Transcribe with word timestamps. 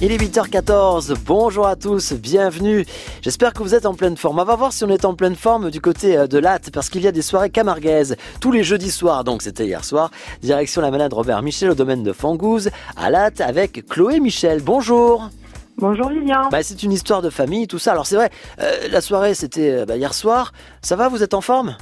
Il 0.00 0.12
est 0.12 0.16
8h14, 0.16 1.16
bonjour 1.26 1.66
à 1.66 1.74
tous, 1.74 2.12
bienvenue. 2.12 2.86
J'espère 3.20 3.52
que 3.52 3.64
vous 3.64 3.74
êtes 3.74 3.84
en 3.84 3.94
pleine 3.94 4.16
forme. 4.16 4.38
On 4.38 4.44
va 4.44 4.54
voir 4.54 4.72
si 4.72 4.84
on 4.84 4.88
est 4.88 5.04
en 5.04 5.14
pleine 5.14 5.34
forme 5.34 5.72
du 5.72 5.80
côté 5.80 6.16
euh, 6.16 6.28
de 6.28 6.38
Latte, 6.38 6.70
parce 6.70 6.88
qu'il 6.88 7.02
y 7.02 7.08
a 7.08 7.12
des 7.12 7.22
soirées 7.22 7.50
camarguaises 7.50 8.16
tous 8.40 8.52
les 8.52 8.62
jeudis 8.62 8.92
soirs, 8.92 9.24
donc 9.24 9.42
c'était 9.42 9.66
hier 9.66 9.84
soir. 9.84 10.12
Direction 10.40 10.82
la 10.82 10.92
manade 10.92 11.12
Robert 11.12 11.42
Michel 11.42 11.70
au 11.70 11.74
domaine 11.74 12.04
de 12.04 12.12
Fangouze, 12.12 12.70
à 12.96 13.10
Latte, 13.10 13.40
avec 13.40 13.86
Chloé 13.86 14.20
Michel. 14.20 14.62
Bonjour. 14.62 15.30
Bonjour 15.78 16.10
Lilian. 16.10 16.48
Bah, 16.50 16.62
c'est 16.62 16.84
une 16.84 16.92
histoire 16.92 17.20
de 17.20 17.30
famille, 17.30 17.66
tout 17.66 17.80
ça. 17.80 17.90
Alors 17.90 18.06
c'est 18.06 18.16
vrai, 18.16 18.30
euh, 18.60 18.88
la 18.90 19.00
soirée 19.00 19.34
c'était 19.34 19.70
euh, 19.72 19.84
bah, 19.84 19.96
hier 19.96 20.14
soir. 20.14 20.52
Ça 20.82 20.94
va, 20.94 21.08
vous 21.08 21.24
êtes 21.24 21.34
en 21.34 21.40
forme? 21.40 21.76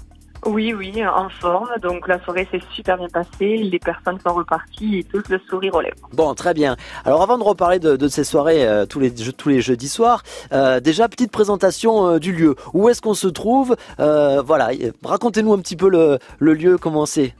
Oui, 0.46 0.72
oui, 0.72 1.04
en 1.04 1.28
forme. 1.28 1.68
Donc 1.82 2.06
la 2.06 2.20
soirée 2.20 2.46
s'est 2.50 2.62
super 2.72 2.96
bien 2.96 3.08
passée. 3.08 3.56
Les 3.56 3.78
personnes 3.78 4.18
sont 4.24 4.32
reparties 4.32 4.98
et 4.98 5.04
tous 5.04 5.28
le 5.28 5.40
sourire 5.48 5.74
aux 5.74 5.80
lèvres. 5.80 6.08
Bon, 6.12 6.34
très 6.34 6.54
bien. 6.54 6.76
Alors 7.04 7.22
avant 7.22 7.36
de 7.36 7.42
reparler 7.42 7.78
de, 7.78 7.96
de 7.96 8.08
ces 8.08 8.22
soirées 8.24 8.66
euh, 8.66 8.86
tous, 8.86 9.00
les, 9.00 9.12
tous 9.12 9.48
les 9.48 9.60
jeudis 9.60 9.88
soirs, 9.88 10.22
euh, 10.52 10.78
déjà 10.78 11.08
petite 11.08 11.32
présentation 11.32 12.06
euh, 12.06 12.18
du 12.18 12.32
lieu. 12.32 12.54
Où 12.74 12.88
est-ce 12.88 13.02
qu'on 13.02 13.14
se 13.14 13.26
trouve? 13.26 13.76
Voilà, 13.98 14.70
racontez-nous 15.04 15.52
un 15.52 15.58
petit 15.58 15.76
peu 15.76 15.88
le, 15.88 16.18
le 16.38 16.54
lieu, 16.54 16.78
comment 16.78 17.06
c'est. 17.06 17.34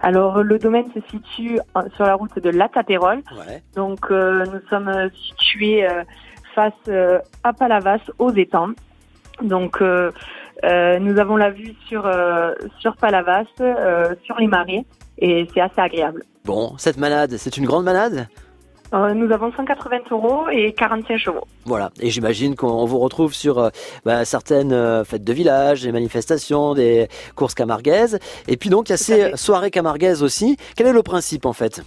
Alors 0.00 0.42
le 0.42 0.58
domaine 0.58 0.86
se 0.94 1.00
situe 1.10 1.58
sur 1.96 2.04
la 2.04 2.14
route 2.14 2.38
de 2.38 2.50
La 2.50 2.68
Tapérole. 2.68 3.22
Ouais. 3.36 3.62
Donc 3.74 4.10
nous 4.10 4.60
sommes 4.70 4.92
situés 5.26 5.86
face 6.54 6.72
à 7.42 7.52
Palavas, 7.52 8.00
aux 8.18 8.32
étangs. 8.32 8.70
Donc 9.42 9.82
euh, 10.64 10.98
nous 10.98 11.18
avons 11.18 11.36
la 11.36 11.50
vue 11.50 11.74
sur 11.88 12.06
euh, 12.06 12.52
sur 12.78 12.96
Palavas, 12.96 13.44
euh, 13.60 14.14
sur 14.24 14.36
les 14.38 14.46
marais, 14.46 14.84
et 15.18 15.46
c'est 15.52 15.60
assez 15.60 15.80
agréable. 15.80 16.24
Bon, 16.44 16.74
cette 16.78 16.96
manade, 16.96 17.36
c'est 17.36 17.56
une 17.56 17.66
grande 17.66 17.84
manade? 17.84 18.28
Euh, 18.94 19.12
nous 19.12 19.30
avons 19.32 19.52
180 19.52 19.98
euros 20.10 20.48
et 20.50 20.72
45 20.72 21.18
chevaux. 21.18 21.46
Voilà, 21.66 21.90
et 22.00 22.08
j'imagine 22.08 22.56
qu'on 22.56 22.86
vous 22.86 22.98
retrouve 22.98 23.34
sur 23.34 23.70
bah, 24.06 24.24
certaines 24.24 25.04
fêtes 25.04 25.24
de 25.24 25.32
village, 25.34 25.82
des 25.82 25.92
manifestations, 25.92 26.72
des 26.72 27.08
courses 27.34 27.54
camarguaises. 27.54 28.18
Et 28.46 28.56
puis 28.56 28.70
donc 28.70 28.88
il 28.88 28.92
y 28.92 28.94
a 28.94 28.96
Tout 28.96 29.04
ces 29.04 29.36
soirées 29.36 29.70
camarguaises 29.70 30.22
aussi. 30.22 30.56
Quel 30.74 30.86
est 30.86 30.92
le 30.94 31.02
principe 31.02 31.44
en 31.44 31.52
fait? 31.52 31.82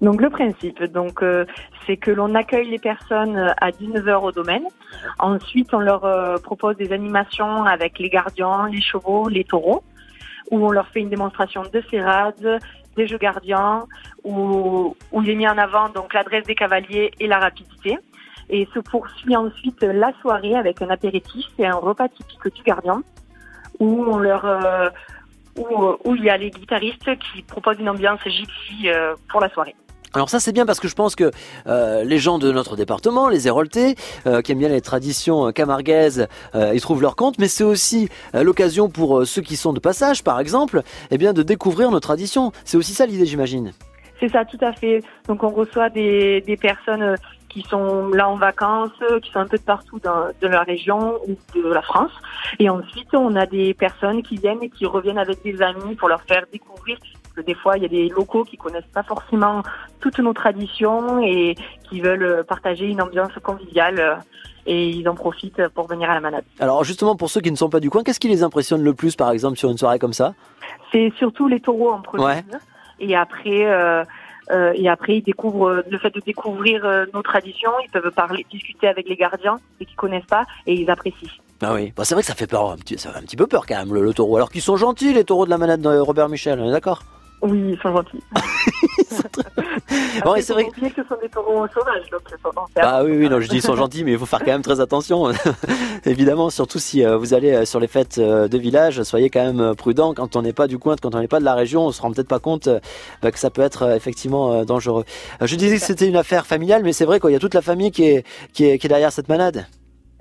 Donc 0.00 0.20
le 0.20 0.30
principe, 0.30 0.82
donc 0.84 1.22
euh, 1.22 1.44
c'est 1.86 1.96
que 1.96 2.10
l'on 2.10 2.34
accueille 2.34 2.68
les 2.68 2.78
personnes 2.78 3.36
euh, 3.36 3.52
à 3.60 3.70
19h 3.70 4.22
au 4.22 4.32
domaine. 4.32 4.64
Ensuite, 5.18 5.72
on 5.72 5.78
leur 5.78 6.04
euh, 6.04 6.36
propose 6.38 6.76
des 6.76 6.92
animations 6.92 7.64
avec 7.64 7.98
les 7.98 8.08
gardiens, 8.08 8.68
les 8.68 8.80
chevaux, 8.80 9.28
les 9.28 9.44
taureaux, 9.44 9.82
où 10.50 10.66
on 10.66 10.70
leur 10.70 10.88
fait 10.88 11.00
une 11.00 11.10
démonstration 11.10 11.62
de 11.62 11.80
ferrade, 11.80 12.60
des 12.96 13.06
jeux 13.06 13.18
gardiens, 13.18 13.84
où, 14.24 14.96
où 15.12 15.22
il 15.22 15.30
est 15.30 15.34
mis 15.34 15.48
en 15.48 15.58
avant 15.58 15.88
donc 15.88 16.14
l'adresse 16.14 16.44
des 16.44 16.54
cavaliers 16.54 17.12
et 17.20 17.26
la 17.26 17.38
rapidité. 17.38 17.98
Et 18.50 18.68
se 18.74 18.78
poursuit 18.78 19.36
ensuite 19.36 19.82
la 19.82 20.12
soirée 20.20 20.54
avec 20.54 20.82
un 20.82 20.90
apéritif 20.90 21.46
et 21.58 21.66
un 21.66 21.76
repas 21.76 22.08
typique 22.08 22.54
du 22.54 22.62
gardien, 22.62 23.02
où 23.78 24.04
on 24.04 24.18
leur 24.18 24.92
où, 25.56 25.96
où 26.04 26.14
il 26.14 26.24
y 26.24 26.28
a 26.28 26.36
les 26.36 26.50
guitaristes 26.50 27.18
qui 27.20 27.42
proposent 27.42 27.78
une 27.78 27.88
ambiance 27.88 28.20
gypsy 28.26 28.88
pour 29.30 29.40
la 29.40 29.48
soirée. 29.48 29.74
Alors 30.14 30.30
ça 30.30 30.38
c'est 30.38 30.52
bien 30.52 30.64
parce 30.64 30.78
que 30.78 30.86
je 30.86 30.94
pense 30.94 31.16
que 31.16 31.32
euh, 31.66 32.04
les 32.04 32.18
gens 32.18 32.38
de 32.38 32.52
notre 32.52 32.76
département, 32.76 33.28
les 33.28 33.48
Héroltais, 33.48 33.96
euh, 34.26 34.42
qui 34.42 34.52
aiment 34.52 34.60
bien 34.60 34.68
les 34.68 34.80
traditions 34.80 35.48
euh, 35.48 35.50
camarguaises, 35.50 36.28
euh, 36.54 36.70
ils 36.72 36.80
trouvent 36.80 37.02
leur 37.02 37.16
compte, 37.16 37.36
mais 37.38 37.48
c'est 37.48 37.64
aussi 37.64 38.08
euh, 38.36 38.44
l'occasion 38.44 38.88
pour 38.88 39.18
euh, 39.18 39.24
ceux 39.24 39.42
qui 39.42 39.56
sont 39.56 39.72
de 39.72 39.80
passage, 39.80 40.22
par 40.22 40.38
exemple, 40.38 40.82
eh 41.10 41.18
bien 41.18 41.32
de 41.32 41.42
découvrir 41.42 41.90
nos 41.90 41.98
traditions. 41.98 42.52
C'est 42.64 42.76
aussi 42.76 42.94
ça 42.94 43.06
l'idée, 43.06 43.26
j'imagine. 43.26 43.72
C'est 44.20 44.28
ça, 44.28 44.44
tout 44.44 44.58
à 44.60 44.72
fait. 44.72 45.02
Donc 45.26 45.42
on 45.42 45.50
reçoit 45.50 45.90
des, 45.90 46.40
des 46.42 46.56
personnes 46.56 47.16
qui 47.48 47.62
sont 47.62 48.08
là 48.08 48.28
en 48.28 48.36
vacances, 48.36 48.92
qui 49.20 49.32
sont 49.32 49.40
un 49.40 49.46
peu 49.48 49.58
de 49.58 49.62
partout 49.62 49.98
dans, 49.98 50.28
de 50.40 50.46
la 50.46 50.62
région 50.62 51.18
ou 51.26 51.36
de 51.56 51.72
la 51.72 51.82
France. 51.82 52.12
Et 52.60 52.70
ensuite, 52.70 53.12
on 53.14 53.34
a 53.34 53.46
des 53.46 53.74
personnes 53.74 54.22
qui 54.22 54.36
viennent 54.36 54.62
et 54.62 54.70
qui 54.70 54.86
reviennent 54.86 55.18
avec 55.18 55.42
des 55.42 55.60
amis 55.60 55.96
pour 55.96 56.08
leur 56.08 56.22
faire 56.22 56.44
découvrir. 56.52 56.98
Que 57.36 57.40
des 57.40 57.54
fois, 57.54 57.76
il 57.76 57.82
y 57.82 57.86
a 57.86 57.88
des 57.88 58.08
locaux 58.08 58.44
qui 58.44 58.56
connaissent 58.56 58.84
pas 58.92 59.02
forcément 59.02 59.62
toutes 60.00 60.18
nos 60.20 60.32
traditions 60.32 61.20
et 61.20 61.56
qui 61.88 62.00
veulent 62.00 62.44
partager 62.46 62.86
une 62.86 63.02
ambiance 63.02 63.32
conviviale. 63.42 63.98
euh, 63.98 64.14
Et 64.66 64.88
ils 64.88 65.06
en 65.08 65.14
profitent 65.14 65.68
pour 65.74 65.86
venir 65.88 66.08
à 66.10 66.14
la 66.14 66.20
manade. 66.20 66.44
Alors 66.58 66.84
justement 66.84 67.16
pour 67.16 67.28
ceux 67.28 67.42
qui 67.42 67.50
ne 67.50 67.56
sont 67.56 67.68
pas 67.68 67.80
du 67.80 67.90
coin, 67.90 68.02
qu'est-ce 68.02 68.18
qui 68.20 68.28
les 68.28 68.42
impressionne 68.42 68.82
le 68.82 68.94
plus, 68.94 69.14
par 69.14 69.30
exemple, 69.30 69.58
sur 69.58 69.68
une 69.70 69.76
soirée 69.76 69.98
comme 69.98 70.14
ça? 70.14 70.32
C'est 70.90 71.12
surtout 71.18 71.48
les 71.48 71.60
taureaux 71.60 71.90
en 71.92 72.00
premier. 72.00 72.24
Ouais. 72.24 72.44
Et 73.00 73.14
après, 73.14 73.66
euh, 73.66 74.04
euh, 74.50 74.72
et 74.74 74.88
après, 74.88 75.16
ils 75.18 75.22
découvrent 75.22 75.82
le 75.90 75.98
fait 75.98 76.10
de 76.14 76.20
découvrir 76.20 76.78
nos 77.12 77.20
traditions. 77.20 77.72
Ils 77.84 77.90
peuvent 77.90 78.10
parler, 78.12 78.46
discuter 78.50 78.86
avec 78.88 79.06
les 79.08 79.16
gardiens, 79.16 79.58
ceux 79.78 79.84
qui 79.84 79.94
connaissent 79.96 80.24
pas, 80.30 80.44
et 80.66 80.72
ils 80.74 80.88
apprécient. 80.88 81.28
Ah 81.62 81.74
oui, 81.74 81.92
Bon, 81.96 82.04
c'est 82.04 82.14
vrai 82.14 82.22
que 82.22 82.28
ça 82.28 82.34
fait 82.34 82.46
peur, 82.46 82.70
un 82.70 82.76
petit, 82.76 82.96
ça 82.98 83.10
fait 83.10 83.18
un 83.18 83.22
petit 83.22 83.36
peu 83.36 83.46
peur 83.46 83.66
quand 83.66 83.76
même 83.76 83.92
le, 83.92 84.02
le 84.02 84.14
taureau. 84.14 84.36
Alors 84.36 84.50
qu'ils 84.50 84.62
sont 84.62 84.76
gentils 84.76 85.12
les 85.12 85.24
taureaux 85.24 85.44
de 85.44 85.50
la 85.50 85.58
manade 85.58 85.80
de 85.82 85.98
Robert 85.98 86.28
Michel, 86.28 86.58
on 86.60 86.68
est 86.68 86.72
d'accord? 86.72 87.02
Oui, 87.44 87.72
ils 87.72 87.78
sont 87.78 87.92
gentils. 87.94 88.22
Bon, 90.24 90.30
Après, 90.30 90.38
et 90.38 90.42
c'est 90.42 90.52
faut 90.52 90.60
vrai 90.60 90.68
oublier 90.68 90.90
que 90.90 91.02
ce 91.02 91.08
sont 91.08 91.20
des 91.20 91.28
taureaux 91.28 91.66
sauvages, 91.68 92.08
donc 92.10 92.22
ils 92.30 92.40
sont. 92.42 92.50
Ah 92.76 93.04
oui, 93.04 93.16
oui, 93.18 93.28
non, 93.28 93.40
je 93.40 93.48
dis 93.48 93.56
ils 93.56 93.62
sont 93.62 93.76
gentils, 93.76 94.02
mais 94.02 94.12
il 94.12 94.18
faut 94.18 94.26
faire 94.26 94.38
quand 94.38 94.52
même 94.52 94.62
très 94.62 94.80
attention. 94.80 95.26
Évidemment, 96.06 96.50
surtout 96.50 96.78
si 96.78 97.04
euh, 97.04 97.16
vous 97.16 97.34
allez 97.34 97.52
euh, 97.52 97.64
sur 97.64 97.80
les 97.80 97.86
fêtes 97.86 98.18
de 98.18 98.58
village, 98.58 99.02
soyez 99.02 99.28
quand 99.28 99.44
même 99.44 99.74
prudent. 99.74 100.14
Quand 100.14 100.36
on 100.36 100.42
n'est 100.42 100.52
pas 100.52 100.66
du 100.66 100.78
coin, 100.78 100.96
quand 101.00 101.14
on 101.14 101.20
n'est 101.20 101.28
pas 101.28 101.40
de 101.40 101.44
la 101.44 101.54
région, 101.54 101.86
on 101.86 101.92
se 101.92 102.00
rend 102.00 102.12
peut-être 102.12 102.28
pas 102.28 102.38
compte 102.38 102.68
bah, 103.22 103.30
que 103.30 103.38
ça 103.38 103.50
peut 103.50 103.62
être 103.62 103.94
effectivement 103.94 104.64
dangereux. 104.64 105.04
Je 105.40 105.56
disais 105.56 105.76
que 105.76 105.82
c'était 105.82 106.08
une 106.08 106.16
affaire 106.16 106.46
familiale, 106.46 106.82
mais 106.82 106.92
c'est 106.92 107.04
vrai 107.04 107.20
qu'il 107.20 107.30
y 107.30 107.36
a 107.36 107.40
toute 107.40 107.54
la 107.54 107.62
famille 107.62 107.90
qui 107.90 108.04
est, 108.04 108.26
qui 108.52 108.64
est, 108.64 108.78
qui 108.78 108.86
est 108.86 108.90
derrière 108.90 109.12
cette 109.12 109.28
manade. 109.28 109.66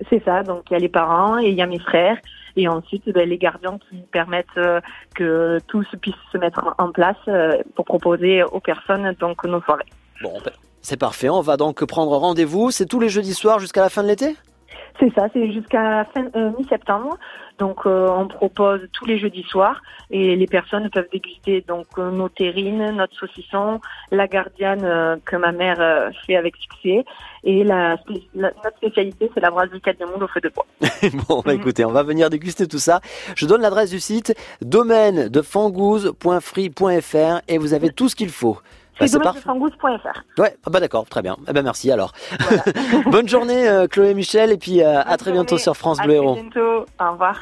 C'est 0.09 0.23
ça. 0.25 0.43
Donc 0.43 0.63
il 0.69 0.73
y 0.73 0.75
a 0.75 0.79
les 0.79 0.89
parents 0.89 1.39
et 1.39 1.47
il 1.47 1.55
y 1.55 1.61
a 1.61 1.67
mes 1.67 1.79
frères. 1.79 2.17
Et 2.55 2.67
ensuite, 2.67 3.09
ben, 3.09 3.27
les 3.27 3.37
gardiens 3.37 3.79
qui 3.89 3.97
permettent 4.11 4.45
euh, 4.57 4.79
que 5.15 5.59
tous 5.67 5.87
puissent 6.01 6.13
se 6.31 6.37
mettre 6.37 6.75
en 6.77 6.91
place 6.91 7.17
euh, 7.27 7.57
pour 7.75 7.85
proposer 7.85 8.43
aux 8.43 8.59
personnes 8.59 9.13
donc 9.19 9.43
nos 9.45 9.61
soirées. 9.61 9.89
Bon, 10.21 10.33
ben, 10.43 10.51
c'est 10.81 10.97
parfait. 10.97 11.29
On 11.29 11.41
va 11.41 11.57
donc 11.57 11.83
prendre 11.85 12.15
rendez-vous. 12.15 12.71
C'est 12.71 12.85
tous 12.85 12.99
les 12.99 13.09
jeudis 13.09 13.33
soirs 13.33 13.59
jusqu'à 13.59 13.81
la 13.81 13.89
fin 13.89 14.03
de 14.03 14.07
l'été? 14.07 14.35
C'est 14.99 15.11
ça, 15.15 15.27
c'est 15.33 15.51
jusqu'à 15.51 16.05
fin 16.13 16.25
euh, 16.35 16.51
mi-septembre. 16.57 17.17
Donc 17.59 17.85
euh, 17.85 18.07
on 18.09 18.27
propose 18.27 18.81
tous 18.93 19.05
les 19.05 19.19
jeudis 19.19 19.43
soirs 19.43 19.79
et 20.09 20.35
les 20.35 20.47
personnes 20.47 20.89
peuvent 20.89 21.07
déguster 21.11 21.63
donc 21.67 21.85
euh, 21.99 22.09
nos 22.09 22.27
terrines, 22.29 22.95
notre 22.95 23.15
saucisson, 23.15 23.79
la 24.11 24.27
gardienne 24.27 24.83
euh, 24.83 25.17
que 25.23 25.35
ma 25.35 25.51
mère 25.51 25.79
euh, 25.79 26.09
fait 26.25 26.35
avec 26.35 26.55
succès 26.57 27.05
et 27.43 27.63
la, 27.63 27.97
notre 28.33 28.75
spécialité 28.77 29.29
c'est 29.33 29.39
la 29.39 29.51
brasserie 29.51 29.81
4 29.81 29.99
du 29.99 30.05
monde 30.05 30.23
au 30.23 30.27
feu 30.27 30.41
de 30.41 30.49
bois. 30.49 30.65
Bon, 31.29 31.41
bah 31.45 31.53
Mhm. 31.53 31.59
écoutez, 31.59 31.85
on 31.85 31.91
va 31.91 32.01
venir 32.03 32.29
déguster 32.31 32.67
tout 32.67 32.79
ça. 32.79 33.01
Je 33.35 33.45
donne 33.45 33.61
l'adresse 33.61 33.91
du 33.91 33.99
site 33.99 34.33
domaine 34.61 35.29
de 35.29 35.41
fangouze.free.fr 35.41 37.41
et 37.47 37.57
vous 37.59 37.73
avez 37.73 37.91
tout 37.91 38.09
ce 38.09 38.15
qu'il 38.15 38.29
faut. 38.29 38.57
Bah, 38.99 39.07
C'est. 39.07 40.41
Ouais, 40.41 40.55
ah 40.65 40.69
bah 40.69 40.79
d'accord, 40.79 41.05
très 41.07 41.21
bien. 41.21 41.35
Eh 41.47 41.53
ben 41.53 41.63
merci 41.63 41.91
alors. 41.91 42.11
Bonne 43.07 43.27
journée 43.27 43.67
euh, 43.67 43.87
Chloé 43.87 44.13
Michel 44.13 44.51
et 44.51 44.57
puis 44.57 44.81
euh, 44.83 45.01
à 45.01 45.17
très 45.17 45.31
bientôt 45.31 45.57
sur 45.57 45.75
France 45.75 45.99
À 45.99 46.03
Bleu 46.03 46.13
très 46.15 46.23
Héros. 46.23 46.35
bientôt. 46.35 46.85
Au 46.99 47.11
revoir. 47.11 47.41